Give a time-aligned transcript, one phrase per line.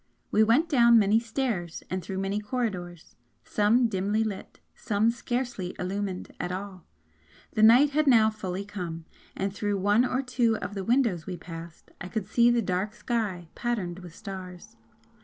[0.31, 6.31] We went down many stairs and through many corridors, some dimly lit, some scarcely illumined
[6.39, 6.87] at all.
[7.51, 9.05] The night had now fully come,
[9.37, 12.95] and through one of two of the windows we passed I could see the dark
[12.95, 14.75] sky patterned with stars.